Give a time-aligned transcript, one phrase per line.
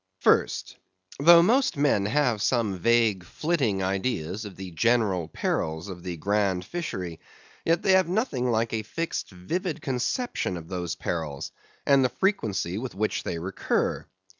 [0.21, 0.77] First:
[1.19, 6.65] Though most men have some vague flitting ideas of the general perils of the grand
[6.65, 7.19] fishery,
[7.65, 11.51] yet they have nothing like a fixed, vivid conception of those perils,
[11.85, 14.07] and the frequency with which they recur.